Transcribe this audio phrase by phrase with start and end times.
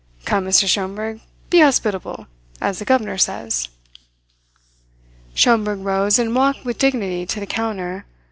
[0.25, 0.67] Come, Mr.
[0.67, 1.19] Schomberg,
[1.51, 2.25] be hospitable,
[2.59, 3.67] as the governor says."
[5.35, 8.05] Schomberg rose and walked with dignity to the counter.